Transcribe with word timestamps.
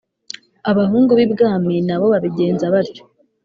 abahungu 0.71 1.11
b'ibwami 1.17 1.75
na 1.87 1.95
bo 1.99 2.05
babigenza 2.13 2.65
batyo. 2.73 3.03